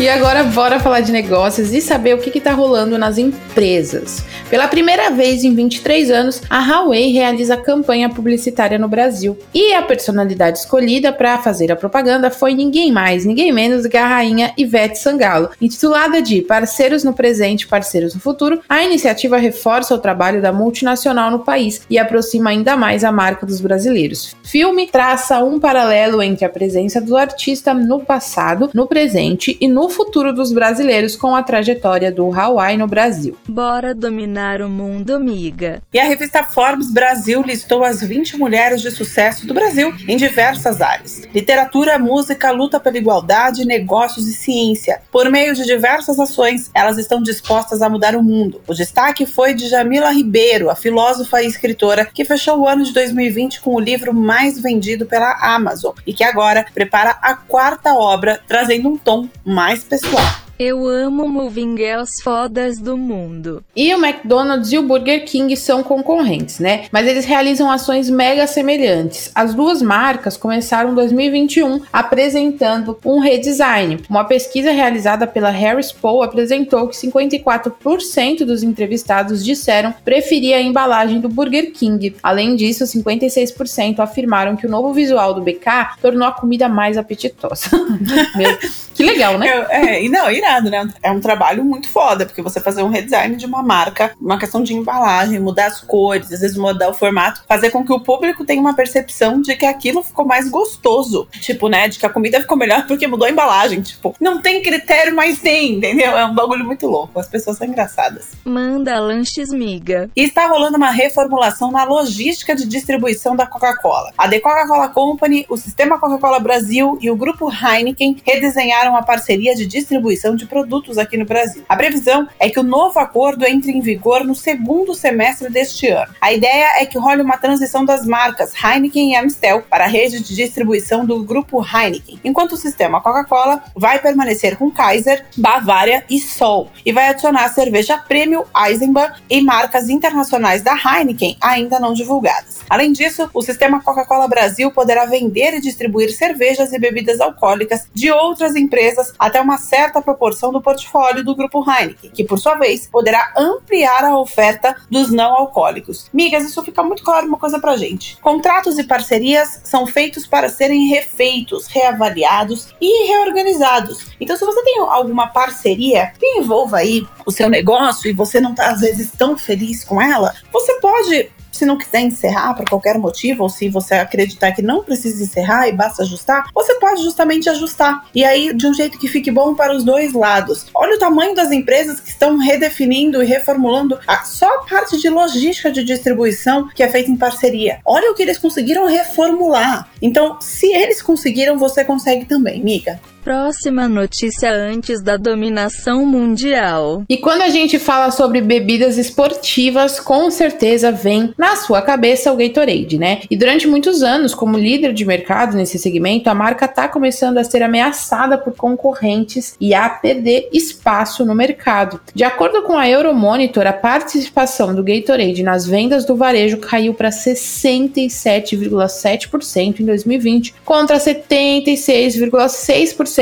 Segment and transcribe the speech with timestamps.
[0.03, 4.21] E agora bora falar de negócios e saber o que está rolando nas empresas.
[4.49, 9.37] Pela primeira vez em 23 anos, a Huawei realiza campanha publicitária no Brasil.
[9.53, 14.05] E a personalidade escolhida para fazer a propaganda foi ninguém mais, ninguém menos que a
[14.05, 15.51] rainha Ivete Sangalo.
[15.61, 21.31] Intitulada de Parceiros no Presente, Parceiros no Futuro, a iniciativa reforça o trabalho da multinacional
[21.31, 24.35] no país e aproxima ainda mais a marca dos brasileiros.
[24.43, 29.92] Filme traça um paralelo entre a presença do artista no passado, no presente e no
[29.93, 33.37] futuro dos brasileiros com a trajetória do Hawaii no Brasil.
[33.47, 35.81] Bora dominar o mundo, amiga.
[35.93, 40.81] E a revista Forbes Brasil listou as 20 mulheres de sucesso do Brasil em diversas
[40.81, 45.01] áreas: literatura, música, luta pela igualdade, negócios e ciência.
[45.11, 48.61] Por meio de diversas ações, elas estão dispostas a mudar o mundo.
[48.67, 52.93] O destaque foi de Jamila Ribeiro, a filósofa e escritora que fechou o ano de
[52.93, 58.41] 2020 com o livro mais vendido pela Amazon e que agora prepara a quarta obra,
[58.47, 60.52] trazendo um tom mais especial.
[60.65, 63.61] Eu amo moving girls fodas do mundo.
[63.75, 66.85] E o McDonald's e o Burger King são concorrentes, né?
[66.89, 69.29] Mas eles realizam ações mega semelhantes.
[69.35, 73.99] As duas marcas começaram 2021 apresentando um redesign.
[74.09, 81.19] Uma pesquisa realizada pela Harris Poll apresentou que 54% dos entrevistados disseram preferir a embalagem
[81.19, 82.15] do Burger King.
[82.23, 87.69] Além disso, 56% afirmaram que o novo visual do BK tornou a comida mais apetitosa.
[88.37, 88.57] Meu,
[88.95, 89.65] que legal, né?
[89.69, 90.87] É, é, não, irado, né?
[91.01, 94.63] É um trabalho muito foda, porque você fazer um redesign de uma marca, uma questão
[94.63, 98.45] de embalagem, mudar as cores, às vezes mudar o formato, fazer com que o público
[98.45, 101.27] tenha uma percepção de que aquilo ficou mais gostoso.
[101.41, 101.87] Tipo, né?
[101.87, 103.81] De que a comida ficou melhor porque mudou a embalagem.
[103.81, 106.17] Tipo, não tem critério, mas tem, entendeu?
[106.17, 107.19] É um bagulho muito louco.
[107.19, 108.31] As pessoas são engraçadas.
[108.45, 110.09] Manda lanches, miga.
[110.15, 114.11] E está rolando uma reformulação na logística de distribuição da Coca-Cola.
[114.17, 119.55] A The Coca-Cola Company, o Sistema Coca-Cola Brasil e o grupo Heineken redesenharam uma parceria
[119.55, 121.63] de distribuição de produtos aqui no Brasil.
[121.67, 126.13] A previsão é que o novo acordo entre em vigor no segundo semestre deste ano.
[126.19, 130.23] A ideia é que role uma transição das marcas Heineken e Amstel para a rede
[130.23, 136.19] de distribuição do grupo Heineken, enquanto o sistema Coca-Cola vai permanecer com Kaiser, Bavária e
[136.19, 141.93] Sol, e vai adicionar a cerveja Premium Eisenbahn e marcas internacionais da Heineken ainda não
[141.93, 142.61] divulgadas.
[142.69, 148.11] Além disso, o sistema Coca-Cola Brasil poderá vender e distribuir cervejas e bebidas alcoólicas de
[148.11, 152.87] outras empresas até uma certa proporção do portfólio do grupo Heineken, que por sua vez
[152.87, 156.09] poderá ampliar a oferta dos não alcoólicos.
[156.13, 158.17] Migas, isso fica muito claro uma coisa pra gente.
[158.21, 164.07] Contratos e parcerias são feitos para serem refeitos, reavaliados e reorganizados.
[164.19, 168.55] Então, se você tem alguma parceria que envolva aí o seu negócio e você não
[168.55, 171.29] tá às vezes tão feliz com ela, você pode
[171.63, 175.69] se não quiser encerrar por qualquer motivo, ou se você acreditar que não precisa encerrar
[175.69, 178.05] e basta ajustar, você pode justamente ajustar.
[178.13, 180.65] E aí, de um jeito que fique bom para os dois lados.
[180.75, 185.09] Olha o tamanho das empresas que estão redefinindo e reformulando a, só a parte de
[185.09, 187.79] logística de distribuição que é feita em parceria.
[187.85, 189.89] Olha o que eles conseguiram reformular.
[190.01, 192.99] Então, se eles conseguiram, você consegue também, miga.
[193.23, 197.05] Próxima notícia antes da dominação mundial.
[197.07, 202.35] E quando a gente fala sobre bebidas esportivas, com certeza vem na sua cabeça o
[202.35, 203.21] Gatorade, né?
[203.31, 207.45] E durante muitos anos, como líder de mercado nesse segmento, a marca está começando a
[207.45, 212.01] ser ameaçada por concorrentes e a perder espaço no mercado.
[212.13, 217.09] De acordo com a Euromonitor, a participação do Gatorade nas vendas do varejo caiu para
[217.09, 223.12] 67,7% em 2020 contra 76,6%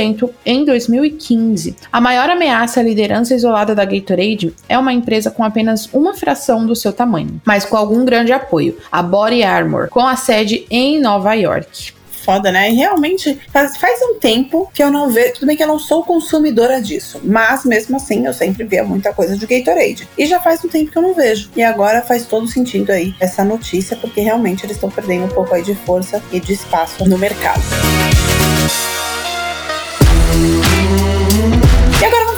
[0.46, 1.76] em 2015.
[1.92, 6.66] A maior ameaça à liderança isolada da Gatorade é uma empresa com apenas uma fração
[6.66, 11.00] do seu tamanho, mas com algum grande apoio, a Body Armor, com a sede em
[11.00, 12.72] Nova York foda, né?
[12.72, 15.34] E realmente faz, faz um tempo que eu não vejo.
[15.34, 19.14] Tudo bem que eu não sou consumidora disso, mas mesmo assim eu sempre via muita
[19.14, 20.08] coisa de Gatorade.
[20.18, 21.50] E já faz um tempo que eu não vejo.
[21.56, 25.54] E agora faz todo sentido aí essa notícia, porque realmente eles estão perdendo um pouco
[25.54, 27.62] aí de força e de espaço no mercado.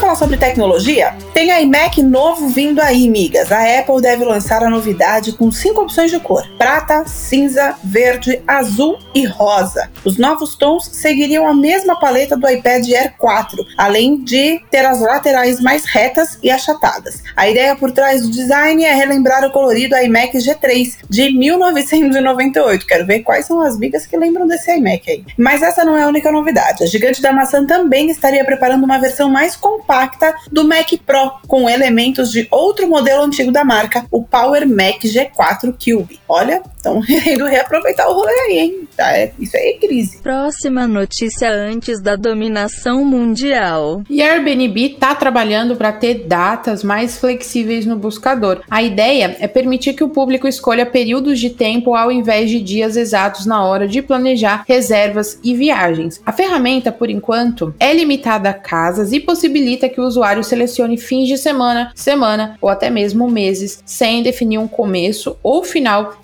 [0.03, 1.15] Falar sobre tecnologia?
[1.33, 3.51] Tem iMac novo vindo aí, migas.
[3.53, 8.99] A Apple deve lançar a novidade com cinco opções de cor: prata, cinza, verde, azul
[9.15, 9.89] e rosa.
[10.03, 14.99] Os novos tons seguiriam a mesma paleta do iPad Air 4, além de ter as
[14.99, 17.23] laterais mais retas e achatadas.
[17.35, 22.85] A ideia por trás do design é relembrar o colorido iMac G3 de 1998.
[22.85, 25.23] Quero ver quais são as migas que lembram desse iMac aí.
[25.37, 26.83] Mas essa não é a única novidade.
[26.83, 29.55] A gigante da maçã também estaria preparando uma versão mais mais
[29.93, 35.03] compacta do Mac Pro, com elementos de outro modelo antigo da marca, o Power Mac
[35.03, 36.19] G4 Cube.
[36.27, 38.87] Olha, Estão querendo reaproveitar o rolê aí, hein?
[38.97, 40.17] Tá, é, isso aí é crise.
[40.21, 44.03] Próxima notícia antes da dominação mundial.
[44.09, 48.61] E a Airbnb tá trabalhando para ter datas mais flexíveis no buscador.
[48.69, 52.97] A ideia é permitir que o público escolha períodos de tempo ao invés de dias
[52.97, 56.21] exatos na hora de planejar reservas e viagens.
[56.25, 61.29] A ferramenta, por enquanto, é limitada a casas e possibilita que o usuário selecione fins
[61.29, 66.17] de semana, semana ou até mesmo meses, sem definir um começo ou final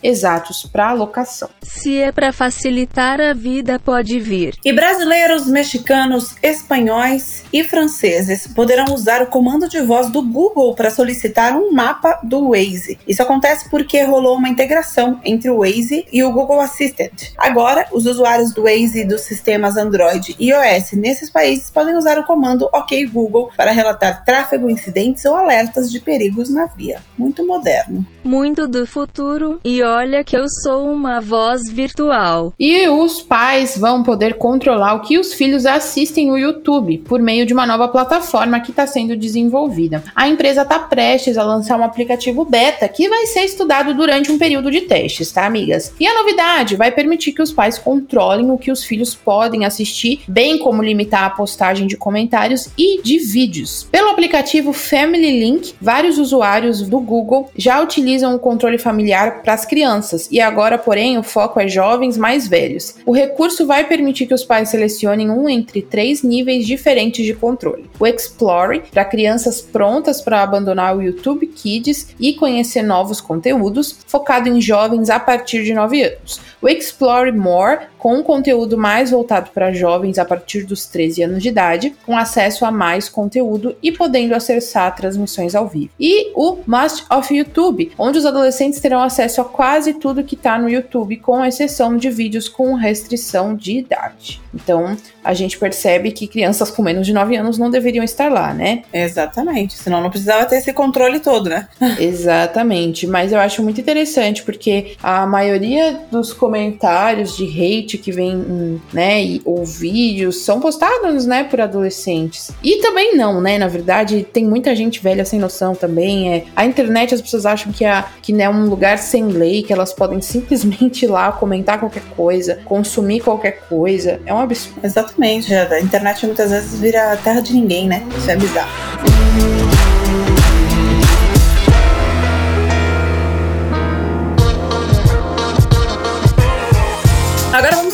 [0.71, 1.49] para alocação.
[1.61, 4.55] Se é para facilitar a vida, pode vir.
[4.63, 10.91] E brasileiros, mexicanos, espanhóis e franceses poderão usar o comando de voz do Google para
[10.91, 12.99] solicitar um mapa do Waze.
[13.07, 17.31] Isso acontece porque rolou uma integração entre o Waze e o Google Assistant.
[17.37, 22.17] Agora, os usuários do Waze e dos sistemas Android e iOS nesses países podem usar
[22.17, 27.01] o comando OK Google para relatar tráfego, incidentes ou alertas de perigos na via.
[27.17, 28.05] Muito moderno.
[28.23, 29.59] Muito do futuro.
[29.63, 32.53] E olha que eu sou uma voz virtual.
[32.57, 37.45] E os pais vão poder controlar o que os filhos assistem no YouTube por meio
[37.45, 40.01] de uma nova plataforma que está sendo desenvolvida.
[40.15, 44.37] A empresa está prestes a lançar um aplicativo beta que vai ser estudado durante um
[44.37, 45.93] período de testes, tá, amigas?
[45.99, 50.21] E a novidade vai permitir que os pais controlem o que os filhos podem assistir,
[50.25, 53.85] bem como limitar a postagem de comentários e de vídeos.
[53.91, 59.65] Pelo aplicativo Family Link, vários usuários do Google já utilizam o controle familiar para as
[59.65, 62.95] crianças e agora, porém, o foco é jovens mais velhos.
[63.05, 67.89] O recurso vai permitir que os pais selecionem um entre três níveis diferentes de controle:
[67.99, 74.49] o Explore para crianças prontas para abandonar o YouTube Kids e conhecer novos conteúdos, focado
[74.49, 76.39] em jovens a partir de 9 anos.
[76.61, 81.43] O Explore More, com um conteúdo mais voltado para jovens a partir dos 13 anos
[81.43, 85.89] de idade, com acesso a mais conteúdo e podendo acessar transmissões ao vivo.
[85.99, 90.57] E o Must of YouTube, onde os adolescentes terão acesso a quase tudo que está
[90.57, 94.41] no YouTube, com exceção de vídeos com restrição de idade.
[94.53, 98.53] Então, a gente percebe que crianças com menos de 9 anos não deveriam estar lá,
[98.53, 98.83] né?
[98.93, 101.67] Exatamente, senão não precisava ter esse controle todo, né?
[101.99, 108.81] Exatamente, mas eu acho muito interessante porque a maioria dos comentários de hate que vem,
[108.93, 112.51] né, ou vídeos são postados, né, por adolescentes.
[112.63, 116.33] E também não, né, na verdade, tem muita gente velha sem noção também.
[116.33, 119.73] É, a internet as pessoas acham que, a, que é um lugar sem lei, que
[119.73, 124.21] elas podem simplesmente ir lá comentar qualquer coisa, consumir qualquer coisa.
[124.25, 124.79] É um absurdo.
[124.81, 128.01] Exatamente, a internet muitas vezes vira terra de ninguém, né?
[128.17, 129.78] Isso é bizarro.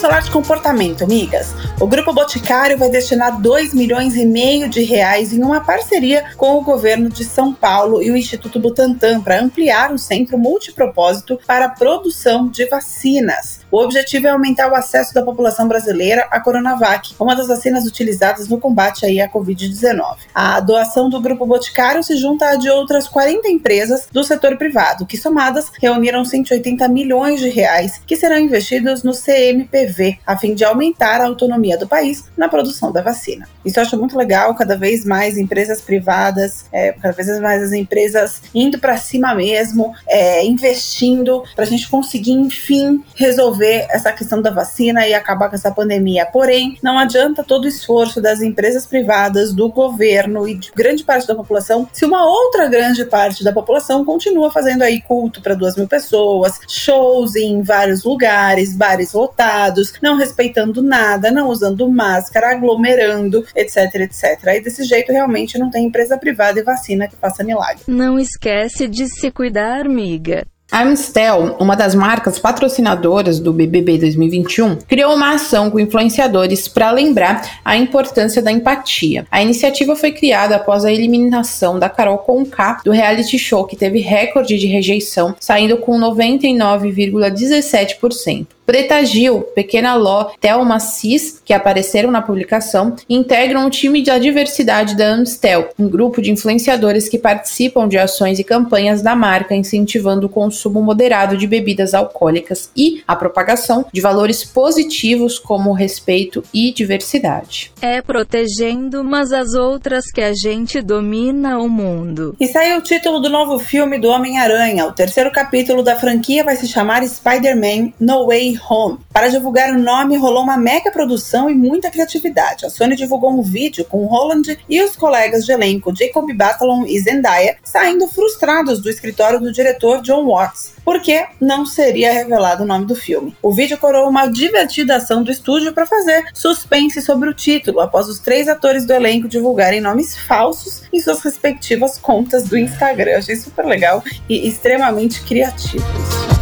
[0.06, 1.56] Falar de comportamento, amigas.
[1.82, 6.56] O Grupo Boticário vai destinar 2 milhões e meio de reais em uma parceria com
[6.58, 11.66] o governo de São Paulo e o Instituto Butantan para ampliar o centro multipropósito para
[11.66, 13.65] a produção de vacinas.
[13.76, 18.48] O objetivo é aumentar o acesso da população brasileira à Coronavac, uma das vacinas utilizadas
[18.48, 20.16] no combate aí à Covid-19.
[20.34, 25.06] A doação do Grupo Boticário se junta à de outras 40 empresas do setor privado,
[25.06, 30.64] que somadas reuniram 180 milhões de reais que serão investidos no CMPV, a fim de
[30.64, 33.46] aumentar a autonomia do país na produção da vacina.
[33.66, 37.74] Isso eu acho muito legal, cada vez mais empresas privadas, é, cada vez mais as
[37.74, 44.12] empresas indo para cima mesmo, é, investindo para a gente conseguir, enfim, resolver resolver essa
[44.12, 46.26] questão da vacina e acabar com essa pandemia.
[46.26, 51.28] Porém, não adianta todo o esforço das empresas privadas, do governo e de grande parte
[51.28, 55.76] da população se uma outra grande parte da população continua fazendo aí culto para duas
[55.76, 63.46] mil pessoas, shows em vários lugares, bares lotados, não respeitando nada, não usando máscara, aglomerando,
[63.56, 64.48] etc, etc.
[64.48, 67.84] Aí desse jeito realmente não tem empresa privada e vacina que faça milagre.
[67.88, 70.46] Não esquece de se cuidar, amiga.
[70.72, 76.90] A Amstel, uma das marcas patrocinadoras do BBB 2021, criou uma ação com influenciadores para
[76.90, 79.28] lembrar a importância da empatia.
[79.30, 84.00] A iniciativa foi criada após a eliminação da Carol Conká do reality show que teve
[84.00, 88.48] recorde de rejeição, saindo com 99,17%.
[88.66, 94.98] Preta Gil, Pequena Ló, Thelma Cis, que apareceram na publicação, integram o time da diversidade
[94.98, 100.26] da Amstel, um grupo de influenciadores que participam de ações e campanhas da marca incentivando
[100.26, 106.72] o consumo moderado de bebidas alcoólicas e a propagação de valores positivos como respeito e
[106.72, 107.72] diversidade.
[107.82, 112.36] É protegendo umas as outras que a gente domina o mundo.
[112.40, 114.88] E saiu o título do novo filme do Homem-Aranha.
[114.88, 119.00] O terceiro capítulo da franquia vai se chamar Spider-Man No Way Home.
[119.12, 122.66] Para divulgar o nome, rolou uma mega produção e muita criatividade.
[122.66, 127.00] A Sony divulgou um vídeo com Holland e os colegas de elenco Jacob Batalon e
[127.00, 132.86] Zendaya saindo frustrados do escritório do diretor John Watts, porque não seria revelado o nome
[132.86, 133.36] do filme.
[133.42, 138.08] O vídeo coroou uma divertida ação do estúdio para fazer suspense sobre o título, após
[138.08, 143.12] os três atores do elenco divulgarem nomes falsos em suas respectivas contas do Instagram.
[143.12, 145.86] Eu achei super legal e extremamente criativo.
[146.32, 146.35] E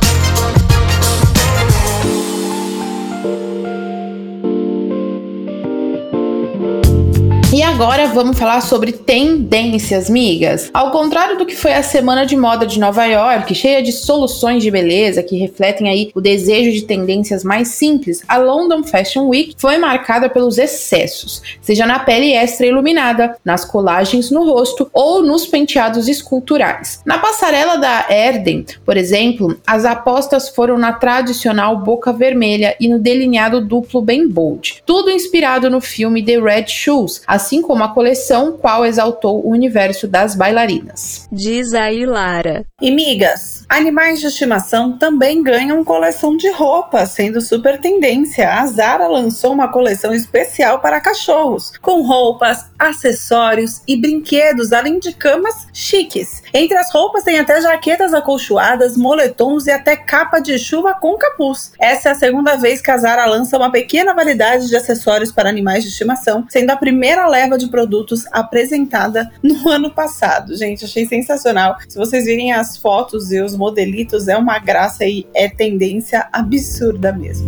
[7.83, 10.71] agora vamos falar sobre tendências, migas.
[10.73, 14.63] Ao contrário do que foi a semana de moda de Nova York, cheia de soluções
[14.63, 19.53] de beleza que refletem aí o desejo de tendências mais simples, a London Fashion Week
[19.57, 25.45] foi marcada pelos excessos, seja na pele extra iluminada, nas colagens no rosto ou nos
[25.45, 27.01] penteados esculturais.
[27.05, 32.97] Na passarela da Erden, por exemplo, as apostas foram na tradicional boca vermelha e no
[32.97, 38.58] delineado duplo bem bold, tudo inspirado no filme The Red Shoes, assim como a coleção
[38.58, 41.27] qual exaltou o universo das bailarinas.
[41.32, 42.65] Diz aí Lara.
[42.82, 48.53] E migas, animais de estimação também ganham coleção de roupas, sendo super tendência.
[48.53, 55.13] A Zara lançou uma coleção especial para cachorros, com roupas, acessórios e brinquedos, além de
[55.13, 56.44] camas chiques.
[56.53, 61.72] Entre as roupas tem até jaquetas acolchoadas, moletons e até capa de chuva com capuz.
[61.80, 65.50] Essa é a segunda vez que a Zara lança uma pequena variedade de acessórios para
[65.50, 70.56] animais de estimação, sendo a primeira leva de produtos apresentada no ano passado.
[70.56, 71.77] Gente, achei sensacional.
[71.88, 77.13] Se vocês virem as fotos e os modelitos, é uma graça e é tendência absurda
[77.13, 77.48] mesmo.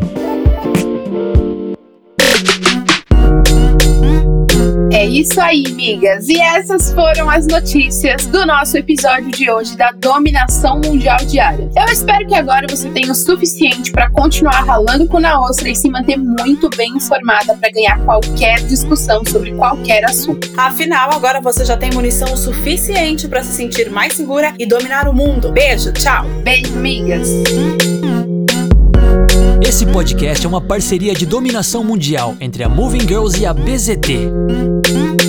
[5.06, 6.28] É isso aí, migas.
[6.28, 11.70] E essas foram as notícias do nosso episódio de hoje da dominação mundial diária.
[11.78, 15.76] Eu espero que agora você tenha o suficiente para continuar ralando com na ostra e
[15.76, 20.52] se manter muito bem informada para ganhar qualquer discussão sobre qualquer assunto.
[20.58, 25.08] Afinal, agora você já tem munição o suficiente para se sentir mais segura e dominar
[25.08, 25.52] o mundo.
[25.52, 26.26] Beijo, tchau.
[26.44, 27.30] Beijo, migas.
[29.68, 35.25] Esse podcast é uma parceria de dominação mundial entre a Moving Girls e a BZT.